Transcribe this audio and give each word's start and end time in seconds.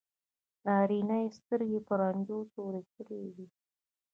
نارینه 0.65 1.15
یې 1.23 1.29
سترګې 1.39 1.79
په 1.87 1.93
رنجو 2.01 2.39
تورې 2.53 2.81
کړې 2.93 3.21
وي. 3.35 3.47